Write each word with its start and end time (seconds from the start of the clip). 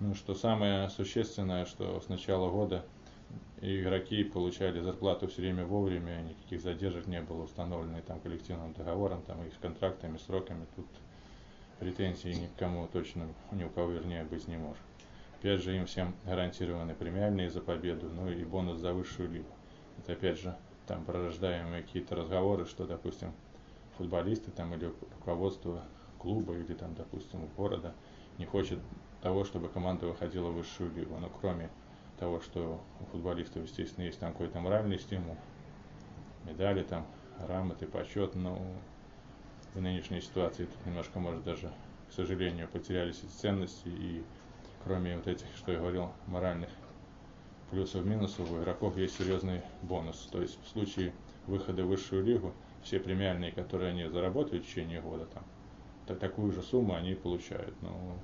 Ну, 0.00 0.14
что 0.14 0.36
самое 0.36 0.88
существенное, 0.90 1.64
что 1.64 2.00
с 2.00 2.08
начала 2.08 2.48
года 2.50 2.84
игроки 3.60 4.22
получали 4.22 4.80
зарплату 4.80 5.26
все 5.26 5.42
время 5.42 5.64
вовремя, 5.64 6.22
никаких 6.22 6.60
задержек 6.60 7.08
не 7.08 7.20
было 7.20 7.42
установлено 7.42 8.00
там 8.06 8.20
коллективным 8.20 8.72
договором, 8.74 9.22
там 9.22 9.44
и 9.44 9.50
с 9.50 9.54
контрактами, 9.54 10.16
сроками. 10.18 10.66
Тут 10.76 10.86
претензий 11.80 12.32
никому 12.36 12.86
точно, 12.92 13.26
ни 13.50 13.64
у 13.64 13.70
кого 13.70 13.90
вернее 13.90 14.22
быть 14.22 14.46
не 14.46 14.56
может. 14.56 14.80
Опять 15.40 15.62
же, 15.62 15.76
им 15.76 15.86
всем 15.86 16.14
гарантированы 16.24 16.94
премиальные 16.94 17.50
за 17.50 17.60
победу, 17.60 18.08
ну 18.08 18.30
и 18.30 18.44
бонус 18.44 18.78
за 18.78 18.92
высшую 18.92 19.28
лигу. 19.32 19.50
Это 19.98 20.12
опять 20.12 20.38
же 20.38 20.56
там 20.86 21.04
пророждаемые 21.04 21.82
какие-то 21.82 22.14
разговоры, 22.14 22.66
что, 22.66 22.86
допустим, 22.86 23.32
футболисты 23.96 24.52
там 24.52 24.72
или 24.74 24.92
руководство 25.18 25.82
клуба 26.20 26.54
или 26.54 26.74
там, 26.74 26.94
допустим, 26.94 27.48
города 27.56 27.94
не 28.38 28.46
хочет 28.46 28.78
того, 29.20 29.44
чтобы 29.44 29.68
команда 29.68 30.06
выходила 30.06 30.48
в 30.48 30.54
высшую 30.54 30.92
лигу. 30.94 31.16
Но 31.18 31.28
кроме 31.40 31.70
того, 32.18 32.40
что 32.40 32.80
у 33.00 33.04
футболистов, 33.06 33.64
естественно, 33.64 34.04
есть 34.04 34.18
там 34.18 34.32
какой-то 34.32 34.60
моральный 34.60 34.98
стимул, 34.98 35.36
медали 36.44 36.82
там, 36.82 37.06
грамоты, 37.46 37.86
почет, 37.86 38.34
но 38.34 38.60
в 39.74 39.80
нынешней 39.80 40.20
ситуации 40.20 40.64
тут 40.64 40.86
немножко, 40.86 41.18
может, 41.20 41.44
даже, 41.44 41.70
к 42.08 42.12
сожалению, 42.12 42.68
потерялись 42.68 43.18
эти 43.18 43.30
ценности, 43.30 43.88
и 43.88 44.24
кроме 44.84 45.16
вот 45.16 45.26
этих, 45.26 45.46
что 45.56 45.72
я 45.72 45.78
говорил, 45.78 46.10
моральных 46.26 46.70
плюсов 47.70 48.04
минусов, 48.04 48.50
у 48.50 48.60
игроков 48.60 48.96
есть 48.96 49.18
серьезный 49.18 49.62
бонус. 49.82 50.28
То 50.32 50.40
есть 50.40 50.58
в 50.64 50.68
случае 50.68 51.12
выхода 51.46 51.84
в 51.84 51.88
высшую 51.88 52.24
лигу, 52.24 52.54
все 52.82 52.98
премиальные, 52.98 53.52
которые 53.52 53.90
они 53.90 54.08
заработают 54.08 54.64
в 54.64 54.68
течение 54.68 55.00
года, 55.00 55.26
там, 55.26 55.44
такую 56.14 56.52
же 56.52 56.62
сумму 56.62 56.94
они 56.94 57.14
получают. 57.14 57.74
Но 57.82 58.18